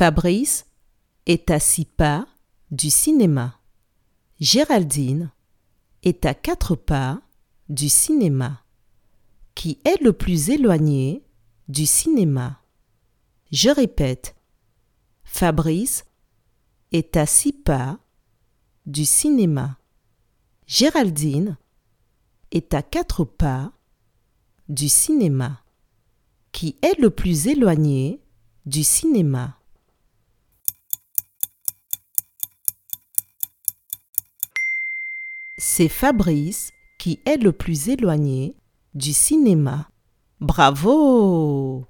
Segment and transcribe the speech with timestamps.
[0.00, 0.64] Fabrice
[1.26, 2.26] est à six pas
[2.70, 3.60] du cinéma.
[4.40, 5.30] Géraldine
[6.02, 7.20] est à quatre pas
[7.68, 8.64] du cinéma.
[9.54, 11.22] Qui est le plus éloigné
[11.68, 12.62] du cinéma?
[13.52, 14.36] Je répète.
[15.22, 16.06] Fabrice
[16.92, 17.98] est à six pas
[18.86, 19.76] du cinéma.
[20.66, 21.58] Géraldine
[22.52, 23.70] est à quatre pas
[24.70, 25.62] du cinéma.
[26.52, 28.22] Qui est le plus éloigné
[28.64, 29.59] du cinéma?
[35.62, 38.56] C'est Fabrice qui est le plus éloigné
[38.94, 39.90] du cinéma.
[40.40, 41.86] Bravo